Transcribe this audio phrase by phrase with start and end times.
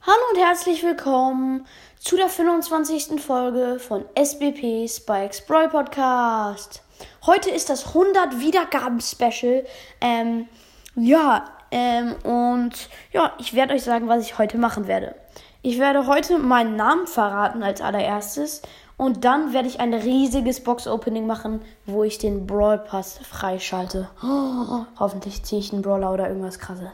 [0.00, 1.66] Hallo und herzlich willkommen
[1.98, 3.20] zu der 25.
[3.20, 6.82] Folge von SBP Spikes Brawl Podcast.
[7.26, 9.66] Heute ist das 100 Wiedergaben-Special.
[10.00, 10.46] Ähm,
[10.94, 15.16] ja, ähm, und ja, ich werde euch sagen, was ich heute machen werde.
[15.62, 18.62] Ich werde heute meinen Namen verraten als allererstes
[18.96, 24.08] und dann werde ich ein riesiges Box-Opening machen, wo ich den Brawl Pass freischalte.
[24.22, 26.86] Oh, hoffentlich ziehe ich einen Brawler oder irgendwas krasses.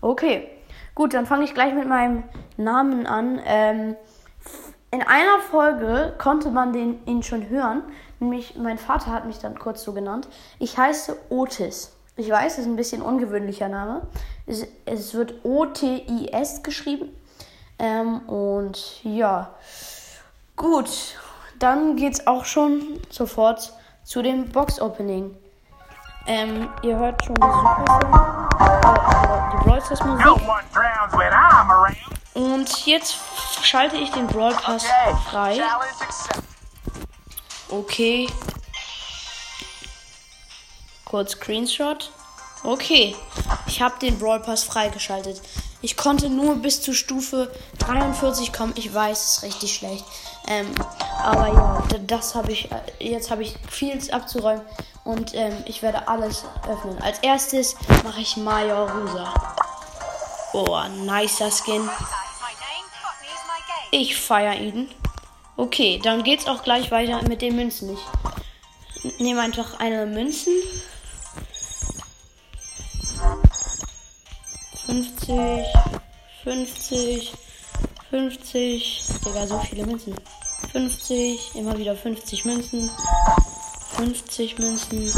[0.00, 0.48] Okay,
[0.96, 2.24] gut, dann fange ich gleich mit meinem
[2.56, 3.40] Namen an.
[3.44, 3.94] Ähm,
[4.90, 7.82] in einer Folge konnte man den, ihn schon hören.
[8.18, 10.26] Nämlich, mein Vater hat mich dann kurz so genannt.
[10.58, 11.92] Ich heiße Otis.
[12.16, 14.06] Ich weiß, es ist ein bisschen ungewöhnlicher Name.
[14.46, 17.10] Es, es wird O-T-I-S geschrieben.
[17.78, 19.54] Ähm, und ja,
[20.56, 20.88] gut.
[21.58, 23.72] Dann geht's auch schon sofort
[24.04, 25.36] zu dem Box-Opening.
[26.26, 30.26] Ähm, ihr hört schon Supercell, äh, die Brawl Stars Musik.
[32.34, 33.16] Und jetzt
[33.62, 34.84] schalte ich den Brawl Pass
[35.30, 35.60] frei.
[37.68, 38.28] Okay.
[41.04, 42.10] Kurz Screenshot.
[42.62, 43.16] Okay.
[43.66, 45.40] Ich habe den Brawl Pass freigeschaltet.
[45.86, 47.48] Ich konnte nur bis zur Stufe
[47.78, 48.72] 43 kommen.
[48.74, 50.04] Ich weiß, es ist richtig schlecht.
[50.48, 50.66] Ähm,
[51.22, 52.68] aber ja, das habe ich.
[52.72, 54.62] äh, Jetzt habe ich viel abzuräumen.
[55.04, 57.00] Und ähm, ich werde alles öffnen.
[57.00, 59.32] Als erstes mache ich Major Rosa.
[60.54, 61.88] Oh, nicer Skin.
[63.92, 64.90] Ich feiere ihn.
[65.56, 67.96] Okay, dann geht's auch gleich weiter mit den Münzen.
[69.04, 70.52] Ich nehme einfach eine Münzen.
[74.86, 75.66] 50,
[76.44, 77.32] 50,
[78.08, 79.02] 50.
[79.24, 80.14] Digga, so viele Münzen.
[80.70, 82.88] 50, immer wieder 50 Münzen.
[83.96, 85.12] 50 Münzen.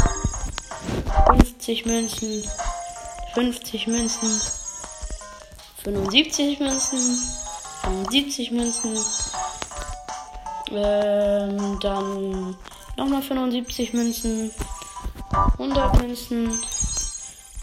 [1.27, 2.43] 50 Münzen.
[3.35, 4.41] 50 Münzen.
[5.83, 7.19] 75 Münzen.
[7.83, 8.97] 75 Münzen.
[10.71, 12.57] Ähm, dann
[12.97, 14.51] nochmal 75 Münzen.
[15.59, 16.59] 100 Münzen.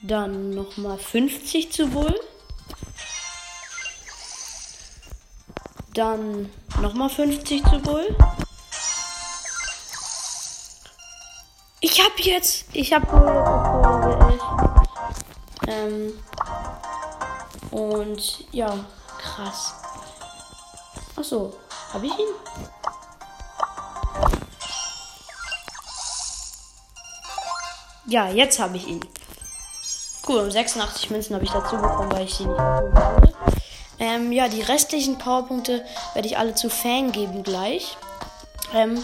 [0.00, 2.18] Dann nochmal 50 zu Bull.
[5.94, 8.16] Dann nochmal 50 zu Bull.
[11.80, 12.64] Ich hab jetzt.
[12.72, 14.40] Ich hab Bull auf Level
[15.66, 15.68] 11.
[15.68, 16.22] Ähm.
[17.70, 18.84] Und ja,
[19.18, 19.74] krass.
[21.16, 21.54] Ach so,
[21.92, 22.28] habe ich ihn?
[28.06, 29.00] Ja, jetzt habe ich ihn.
[30.26, 33.31] Cool, und 86 Münzen habe ich dazu bekommen, weil ich sie nicht habe.
[34.02, 37.96] Ähm, ja, die restlichen Powerpunkte werde ich alle zu Fang geben gleich.
[38.74, 39.00] Ähm,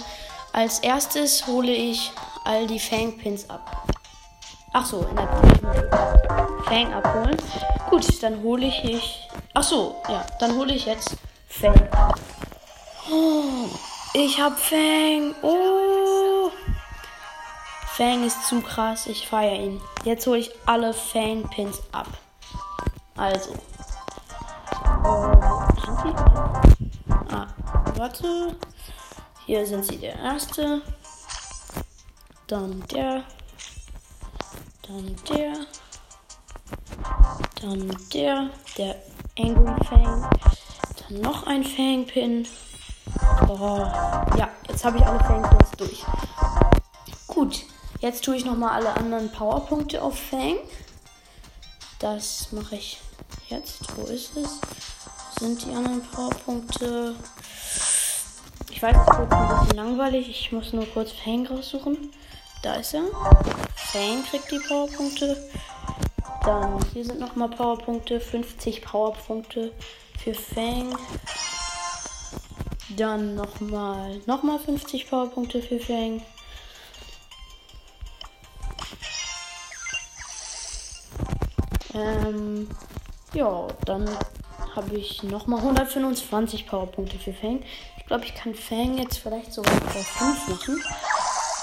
[0.53, 2.10] als erstes hole ich
[2.44, 3.86] all die Fang-Pins ab.
[4.72, 5.28] Ach so, in der
[6.64, 7.36] Fang abholen.
[7.88, 9.28] Gut, dann hole ich ich.
[9.54, 11.16] Ach so, ja, dann hole ich jetzt
[11.47, 11.80] Fang.
[13.09, 13.69] Oh,
[14.15, 15.32] ich hab Fang.
[15.42, 16.50] Oh.
[17.94, 19.80] Fang ist zu krass, ich feiere ihn.
[20.03, 22.09] Jetzt hole ich alle Fang-Pins ab.
[23.16, 23.54] Also.
[25.08, 26.14] Sind sie?
[27.34, 27.46] Ah,
[27.96, 28.56] warte.
[29.46, 30.82] Hier sind sie der erste.
[32.46, 33.24] Dann der.
[34.82, 35.54] Dann der.
[37.62, 38.50] Dann der.
[38.76, 38.97] Der
[39.38, 40.30] Angry Fang.
[41.08, 42.47] Dann noch ein Fang-Pin.
[43.48, 43.78] Oh,
[44.36, 46.04] ja, jetzt habe ich alle Fang-Pins durch.
[47.26, 47.64] Gut,
[48.00, 50.56] jetzt tue ich nochmal alle anderen Powerpunkte auf Fang.
[51.98, 53.00] Das mache ich
[53.48, 53.97] jetzt.
[53.97, 54.60] Wo ist es?
[55.41, 57.15] Sind die anderen Powerpunkte?
[58.71, 60.28] Ich weiß, es wird ein bisschen langweilig.
[60.28, 62.12] Ich muss nur kurz Fang raussuchen.
[62.62, 63.04] Da ist er.
[63.77, 65.36] Fang kriegt die Powerpunkte.
[66.45, 68.18] Dann hier sind nochmal Powerpunkte.
[68.18, 69.72] 50 Powerpunkte
[70.18, 70.97] für Fang.
[72.97, 76.21] Dann nochmal nochmal 50 Powerpunkte für Fang.
[81.95, 82.68] Ähm,
[83.34, 84.09] ja, dann
[84.78, 87.65] habe ich nochmal 125 Powerpunkte für Fang.
[87.97, 90.80] Ich glaube, ich kann Fang jetzt vielleicht sogar auf 5 machen.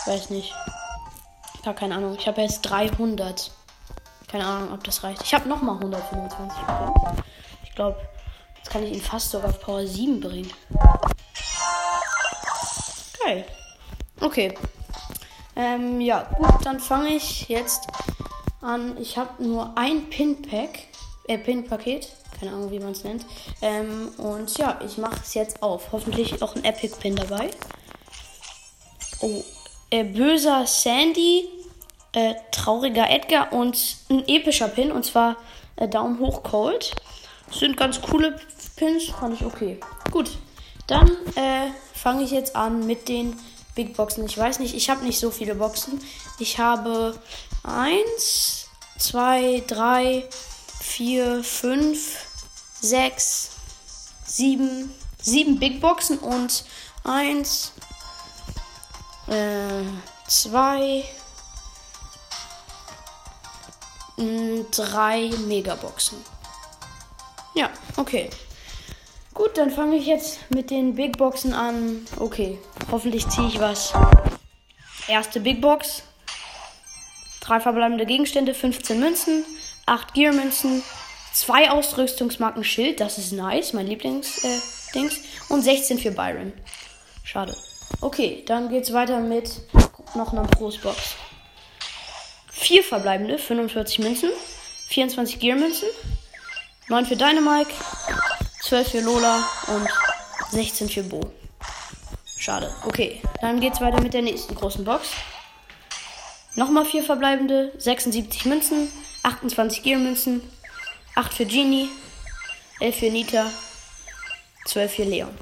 [0.05, 0.53] Weiß nicht.
[1.63, 2.17] Gar keine Ahnung.
[2.19, 3.51] Ich habe jetzt 300.
[4.27, 5.21] Keine Ahnung, ob das reicht.
[5.23, 7.23] Ich habe nochmal 125 bekommen.
[7.63, 7.97] Ich glaube,
[8.57, 10.51] jetzt kann ich ihn fast sogar auf Power 7 bringen.
[14.19, 14.53] Okay.
[15.55, 17.87] Ähm, ja, gut, dann fange ich jetzt
[18.59, 18.97] an.
[18.99, 20.79] Ich habe nur ein Pin-Pack,
[21.29, 22.09] äh, Pin-Paket.
[22.39, 23.25] Keine Ahnung, wie man es nennt.
[23.61, 25.91] Ähm, und ja, ich mache es jetzt auf.
[25.91, 27.49] Hoffentlich auch ein Epic-Pin dabei.
[29.21, 29.43] Oh,
[29.89, 31.47] äh, böser Sandy,
[32.11, 34.91] äh, trauriger Edgar und ein epischer Pin.
[34.91, 35.37] Und zwar
[35.77, 36.93] äh, Daumen hoch Cold.
[37.51, 38.39] Sind ganz coole
[38.75, 39.79] Pins, fand ich okay.
[40.11, 40.31] Gut,
[40.87, 43.37] dann äh, fange ich jetzt an mit den
[43.75, 44.25] Big Boxen.
[44.25, 46.01] Ich weiß nicht, ich habe nicht so viele Boxen.
[46.39, 47.17] Ich habe
[47.63, 48.67] eins,
[48.97, 50.27] zwei, drei,
[50.85, 52.17] vier, fünf,
[52.79, 53.49] sechs,
[54.25, 54.91] sieben,
[55.21, 56.63] sieben Big Boxen und
[57.03, 57.73] eins,
[59.27, 59.83] äh,
[60.27, 61.03] zwei,
[64.71, 66.17] drei Megaboxen.
[67.55, 68.29] Ja, okay.
[69.33, 72.05] Gut, dann fange ich jetzt mit den Big Boxen an.
[72.17, 72.57] Okay,
[72.89, 73.93] hoffentlich ziehe ich was.
[75.07, 76.03] Erste Big Box.
[77.41, 79.45] Drei verbleibende Gegenstände, 15 Münzen,
[79.85, 80.83] 8 Gear-Münzen,
[81.33, 85.17] 2 Ausrüstungsmarken Schild, das ist nice, mein Lieblings-Dings.
[85.17, 86.53] Äh, und 16 für Byron.
[87.23, 87.55] Schade.
[88.01, 89.61] Okay, dann geht's weiter mit
[90.15, 91.15] noch einer Großbox.
[92.51, 94.29] Vier verbleibende, 45 Münzen,
[94.87, 95.87] 24 Gear-Münzen,
[96.87, 97.73] 9 für Dynamike,
[98.63, 99.87] 12 für Lola und
[100.51, 101.21] 16 für Bo.
[102.37, 102.73] Schade.
[102.85, 105.09] Okay, dann geht's weiter mit der nächsten großen Box.
[106.55, 108.89] Nochmal vier verbleibende, 76 Münzen,
[109.25, 110.41] 28 Gear-Münzen,
[111.15, 111.89] 8 für Genie,
[112.79, 113.51] 11 für Nita,
[114.67, 115.35] 12 für Leon.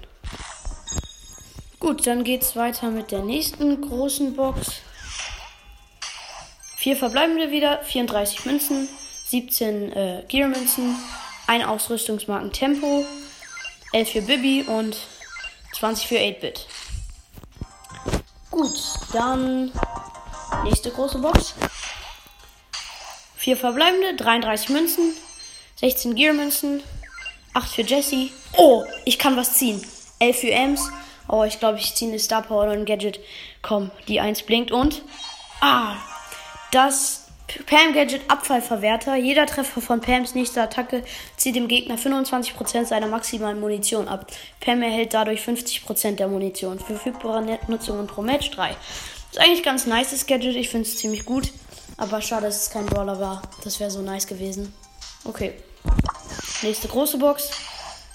[1.79, 4.81] Gut, dann geht's weiter mit der nächsten großen Box.
[6.77, 8.87] Vier verbleibende wieder, 34 Münzen,
[9.25, 10.95] 17 äh, Gear-Münzen,
[11.47, 13.05] ein Ausrüstungsmarken Tempo,
[13.91, 14.95] 11 für Bibi und
[15.77, 16.67] 20 für 8-Bit.
[18.49, 18.77] Gut,
[19.11, 19.73] dann
[20.63, 21.53] nächste große Box.
[23.43, 25.13] Vier verbleibende, 33 Münzen,
[25.75, 26.81] 16 Gear-Münzen,
[27.53, 28.29] 8 für Jesse.
[28.55, 29.85] Oh, ich kann was ziehen.
[30.19, 30.89] 11 für Ems.
[31.27, 33.19] Oh, ich glaube, ich ziehe eine Star Power oder ein Gadget.
[33.61, 35.01] Komm, die 1 blinkt und.
[35.59, 35.97] Ah,
[36.71, 37.27] das
[37.65, 39.17] Pam Gadget Abfallverwerter.
[39.17, 41.03] Jeder Treffer von Pams nächster Attacke
[41.35, 44.25] zieht dem Gegner 25% seiner maximalen Munition ab.
[44.61, 46.79] Pam erhält dadurch 50% der Munition.
[46.79, 48.69] Verfügbare Nutzungen pro Match 3.
[49.31, 50.55] Ist eigentlich ganz nice, das Gadget.
[50.55, 51.51] Ich finde es ziemlich gut.
[51.97, 53.41] Aber schade, dass es kein Brawler war.
[53.63, 54.73] Das wäre so nice gewesen.
[55.25, 55.53] Okay.
[56.61, 57.49] Nächste große Box.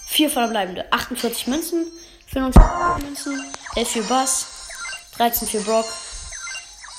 [0.05, 0.91] Vier verbleibende.
[0.91, 1.87] 48 Münzen.
[2.27, 3.53] 25 Münzen.
[3.75, 4.47] 11 für Bass.
[5.17, 5.85] 13 für Brock.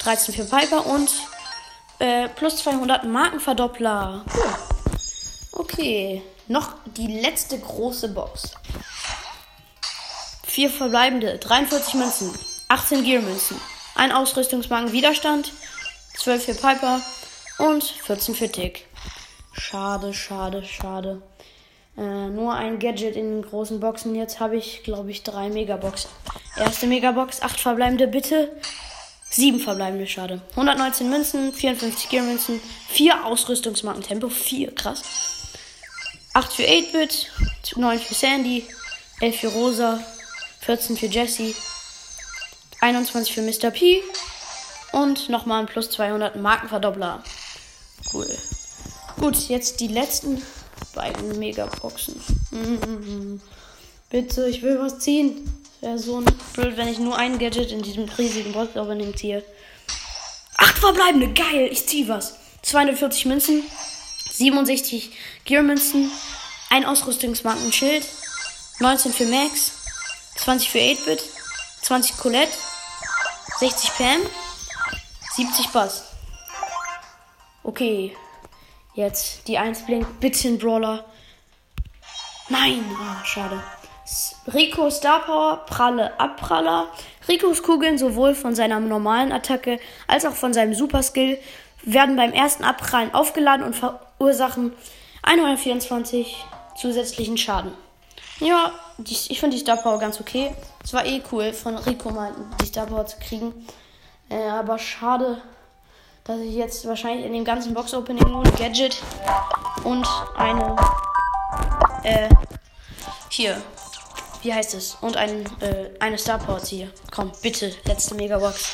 [0.00, 1.10] 13 für Piper und
[1.98, 4.24] äh, plus 200 Markenverdoppler.
[4.34, 4.54] Cool.
[5.52, 6.22] Okay.
[6.50, 8.54] Noch die letzte große Box.
[10.42, 12.34] Vier verbleibende, 43 Münzen,
[12.66, 13.60] 18 Gear-Münzen,
[13.94, 15.52] ein Ausrüstungsmarken Widerstand,
[16.18, 17.00] 12 für Piper
[17.58, 18.86] und 14 für Tick.
[19.52, 21.22] Schade, schade, schade.
[21.96, 24.14] Äh, nur ein Gadget in den großen Boxen.
[24.14, 26.10] Jetzt habe ich, glaube ich, drei Megaboxen.
[26.56, 28.50] Erste Megabox, 8 verbleibende, bitte.
[29.28, 30.40] Sieben verbleibende Schade.
[30.50, 35.02] 119 Münzen, 54 Gear-Münzen, 4 Ausrüstungsmarken Tempo, 4, krass.
[36.34, 37.30] 8 für 8-Bit,
[37.76, 38.66] 9 für Sandy,
[39.20, 40.00] 11 für Rosa,
[40.60, 41.54] 14 für Jesse,
[42.80, 43.70] 21 für Mr.
[43.70, 44.02] P
[44.92, 47.22] und nochmal ein plus 200 Markenverdoppler.
[48.12, 48.38] Cool.
[49.18, 50.42] Gut, jetzt die letzten
[50.94, 52.20] beiden Megaboxen.
[54.08, 55.62] Bitte, ich will was ziehen.
[55.80, 59.42] Wäre so blöd, wenn ich nur ein Gadget in diesem riesigen Box Opening ziehe.
[60.56, 62.34] Acht verbleibende, geil, ich ziehe was.
[62.62, 63.62] 240 Münzen,
[64.30, 65.10] 67
[65.44, 66.10] Gear-Münzen,
[66.68, 68.04] ein Ausrüstungsmarken Schild,
[68.80, 69.72] 19 für Max,
[70.36, 71.22] 20 für 8-Bit,
[71.82, 72.52] 20 Colette,
[73.58, 74.20] 60 Pam,
[75.32, 76.12] 70 Bass.
[77.62, 78.16] Okay,
[78.94, 81.04] jetzt die 1 blinkt, bitte ein Brawler.
[82.48, 83.62] Nein, oh, schade.
[84.52, 86.88] Rico Star Power, Pralle, Abpraller.
[87.28, 91.38] Ricos Kugeln sowohl von seiner normalen Attacke als auch von seinem Super Skill
[91.82, 94.72] werden beim ersten Abprallen aufgeladen und verursachen
[95.22, 96.44] 124
[96.76, 97.72] zusätzlichen Schaden.
[98.40, 98.72] Ja,
[99.06, 100.54] ich finde die Star Power ganz okay.
[100.82, 103.54] Es war eh cool, von Rico mal die Star Power zu kriegen.
[104.30, 105.42] Äh, aber schade,
[106.24, 109.02] dass ich jetzt wahrscheinlich in dem ganzen Box-Opening nur ein Gadget
[109.82, 110.06] und
[110.36, 110.76] eine,
[112.04, 112.28] äh,
[113.28, 113.60] hier,
[114.42, 114.96] wie heißt es?
[115.00, 116.90] Und ein, äh, eine Star ziehe.
[117.10, 118.72] Komm, bitte, letzte Megabox.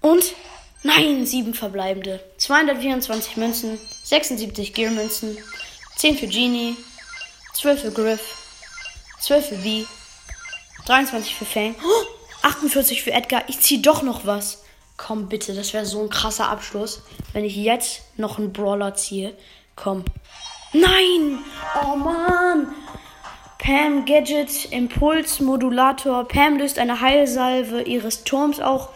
[0.00, 0.24] Und?
[0.84, 2.20] Nein, sieben verbleibende.
[2.36, 5.36] 224 Münzen, 76 Gear-Münzen,
[5.96, 6.76] 10 für Genie,
[7.54, 8.20] 12 für Griff,
[9.20, 9.88] 12 für V,
[10.86, 11.74] 23 für Fang.
[11.82, 13.42] Oh, 48 für Edgar.
[13.48, 14.64] Ich ziehe doch noch was.
[14.96, 17.02] Komm bitte, das wäre so ein krasser Abschluss,
[17.32, 19.36] wenn ich jetzt noch einen Brawler ziehe.
[19.76, 20.04] Komm.
[20.72, 21.38] Nein!
[21.84, 22.74] Oh Mann!
[23.58, 26.26] Pam Gadget Impuls Modulator.
[26.26, 28.90] Pam löst eine Heilsalve ihres Turms auch,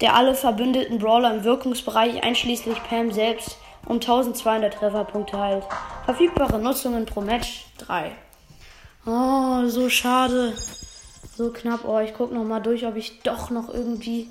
[0.00, 5.64] der alle verbündeten Brawler im Wirkungsbereich einschließlich Pam selbst um 1200 Trefferpunkte heilt.
[6.04, 8.12] Verfügbare Nutzungen pro Match 3.
[9.06, 10.54] Oh, so schade.
[11.36, 11.84] So knapp.
[11.84, 14.28] Oh, ich gucke noch mal durch, ob ich doch noch irgendwie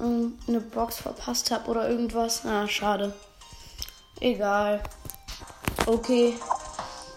[0.00, 2.44] eine Box verpasst habe oder irgendwas.
[2.46, 3.12] Ah, schade.
[4.20, 4.82] Egal.
[5.86, 6.34] Okay.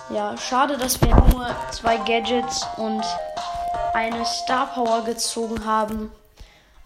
[0.10, 3.04] Ja, schade, dass wir nur zwei Gadgets und
[3.94, 6.12] eine Star Power gezogen haben.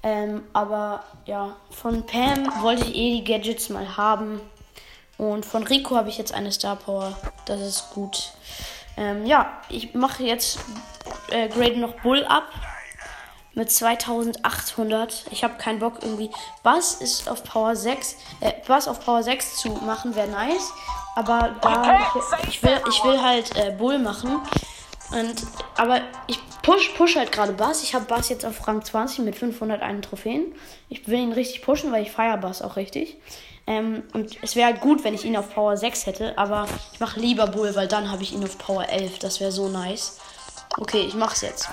[0.04, 4.40] Ähm, aber ja, von Pam wollte ich eh die Gadgets mal haben.
[5.18, 7.18] Und von Rico habe ich jetzt eine Star Power.
[7.46, 8.32] Das ist gut.
[8.96, 10.60] Ähm, ja, ich mache jetzt
[11.32, 12.50] äh, Grade noch Bull ab.
[13.56, 15.26] Mit 2800.
[15.32, 16.30] Ich habe keinen Bock irgendwie.
[16.64, 18.16] Bass ist auf Power 6.
[18.42, 20.72] Äh, Bass auf Power 6 zu machen wäre nice.
[21.16, 22.00] Aber da
[22.48, 24.40] ich, will, ich will halt äh, Bull machen.
[25.12, 27.84] Und, aber ich push, push halt gerade Bass.
[27.84, 30.54] Ich habe Bass jetzt auf Rang 20 mit 501 Trophäen.
[30.88, 33.18] Ich will ihn richtig pushen, weil ich feiere Bass auch richtig.
[33.66, 36.38] Ähm, und es wäre halt gut, wenn ich ihn auf Power 6 hätte.
[36.38, 39.20] Aber ich mache lieber Bull, weil dann habe ich ihn auf Power 11.
[39.20, 40.20] Das wäre so nice.
[40.80, 41.68] Okay, ich mach's jetzt.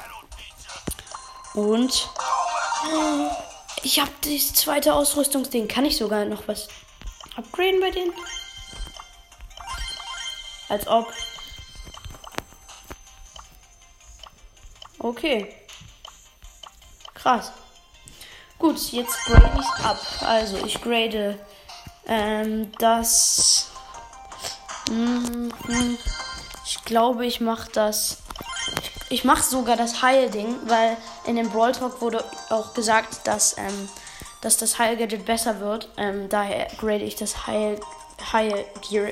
[1.55, 2.11] Und
[3.85, 5.69] ich habe das zweite Ausrüstungsding.
[5.69, 6.67] Kann ich sogar noch was
[7.37, 8.13] upgraden bei denen?
[10.69, 11.13] Als ob.
[14.99, 15.55] Okay.
[17.15, 17.53] Krass.
[18.59, 20.01] Gut, jetzt grade ich ab.
[20.23, 21.39] Also, ich grade
[22.07, 23.71] ähm, das.
[24.91, 25.99] Mm, mm,
[26.65, 28.26] ich glaube, ich mache das.
[29.09, 30.97] Ich mache sogar das Heil-Ding, weil
[31.27, 33.89] in dem Brawl Talk wurde auch gesagt, dass, ähm,
[34.41, 35.89] dass das Heil-Gadget besser wird.
[35.97, 37.87] Ähm, daher grade ich das Heil-Gear
[38.33, 38.65] Heil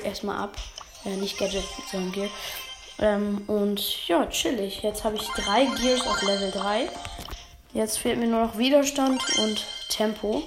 [0.04, 0.56] erstmal ab.
[1.04, 2.30] Äh, nicht Gadget, sondern Gear.
[2.98, 4.82] Ähm, und ja, chillig.
[4.82, 6.88] Jetzt habe ich drei Gears auf Level 3.
[7.72, 10.42] Jetzt fehlt mir nur noch Widerstand und Tempo.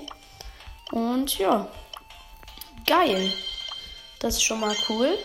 [0.92, 1.68] Und ja,
[2.86, 3.34] geil.
[4.20, 5.18] Das ist schon mal cool.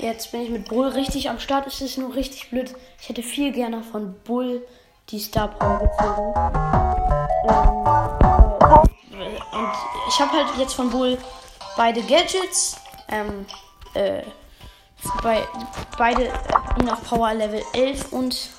[0.00, 1.66] Jetzt bin ich mit Bull richtig am Start.
[1.66, 2.72] Es ist nur richtig blöd.
[3.00, 4.66] Ich hätte viel gerne von Bull
[5.10, 6.34] die Star Power gezogen.
[9.12, 9.72] Ähm, äh, und
[10.08, 11.18] ich habe halt jetzt von Bull
[11.76, 12.76] beide Gadgets.
[13.08, 13.44] Ähm,
[13.92, 14.22] äh,
[15.22, 15.46] bei,
[15.98, 16.32] beide äh,
[16.80, 18.50] ihn auf Power Level 11 und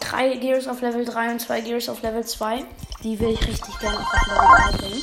[0.00, 2.64] drei Gears auf Level 3 und zwei Gears auf Level 2.
[3.04, 5.02] Die will ich richtig gerne auf Level 3 bringen.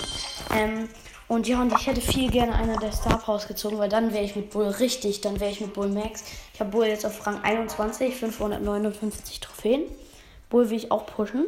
[0.54, 0.90] Ähm,
[1.28, 4.24] und ja, und ich hätte viel gerne einer der Star Powers gezogen, weil dann wäre
[4.24, 6.24] ich mit Bull richtig, dann wäre ich mit Bull Max.
[6.54, 9.84] Ich habe Bull jetzt auf Rang 21, 559 Trophäen.
[10.50, 11.46] Bull will ich auch pushen.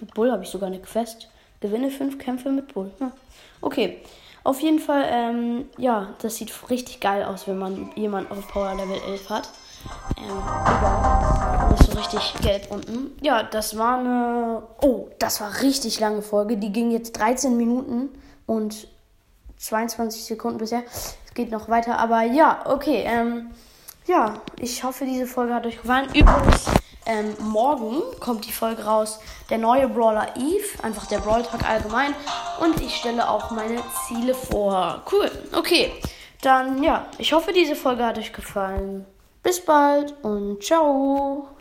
[0.00, 1.28] Mit Bull habe ich sogar eine Quest.
[1.60, 2.90] Gewinne 5 Kämpfe mit Bull.
[3.00, 3.12] Ja.
[3.60, 3.98] Okay.
[4.44, 8.74] Auf jeden Fall, ähm, ja, das sieht richtig geil aus, wenn man jemanden auf Power
[8.74, 9.48] Level 11 hat.
[10.18, 10.24] Ähm.
[11.70, 13.12] Das ist so richtig gelb unten.
[13.22, 14.62] Ja, das war eine.
[14.82, 16.56] Oh, das war richtig lange Folge.
[16.56, 18.10] Die ging jetzt 13 Minuten
[18.52, 18.88] und
[19.56, 20.82] 22 Sekunden bisher.
[20.92, 23.04] Es geht noch weiter, aber ja, okay.
[23.06, 23.50] Ähm,
[24.06, 26.08] ja, ich hoffe, diese Folge hat euch gefallen.
[26.14, 26.66] Übrigens,
[27.06, 32.14] ähm, morgen kommt die Folge raus, der neue Brawler Eve, einfach der Brawl Talk allgemein.
[32.60, 35.02] Und ich stelle auch meine Ziele vor.
[35.10, 35.92] Cool, okay.
[36.42, 39.06] Dann ja, ich hoffe, diese Folge hat euch gefallen.
[39.42, 41.51] Bis bald und ciao.